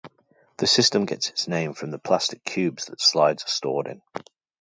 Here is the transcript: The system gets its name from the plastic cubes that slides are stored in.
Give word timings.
The 0.57 0.65
system 0.65 1.05
gets 1.05 1.29
its 1.29 1.47
name 1.47 1.73
from 1.75 1.91
the 1.91 1.99
plastic 1.99 2.43
cubes 2.43 2.85
that 2.85 2.99
slides 2.99 3.43
are 3.43 3.47
stored 3.47 3.85
in. 3.85 4.01